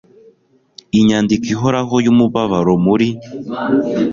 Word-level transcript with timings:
Inyandiko 0.99 1.45
ihoraho 1.55 1.95
yumubabaro 2.05 2.73
muri 2.85 3.07